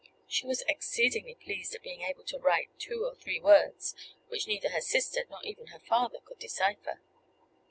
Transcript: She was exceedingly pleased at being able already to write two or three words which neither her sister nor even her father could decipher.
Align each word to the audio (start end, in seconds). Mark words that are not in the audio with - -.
She 0.27 0.47
was 0.47 0.63
exceedingly 0.63 1.35
pleased 1.35 1.75
at 1.75 1.83
being 1.83 2.01
able 2.01 2.21
already 2.23 2.29
to 2.33 2.39
write 2.39 2.79
two 2.79 3.05
or 3.05 3.13
three 3.13 3.39
words 3.39 3.93
which 4.29 4.47
neither 4.47 4.69
her 4.69 4.81
sister 4.81 5.23
nor 5.29 5.43
even 5.43 5.67
her 5.67 5.79
father 5.79 6.17
could 6.25 6.39
decipher. 6.39 7.01